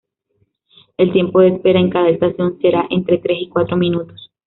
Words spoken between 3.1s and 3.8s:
tres y cuatro